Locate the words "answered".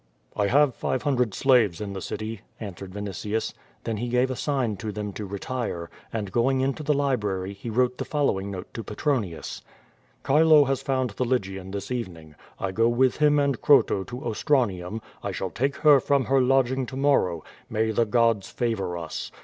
2.59-2.89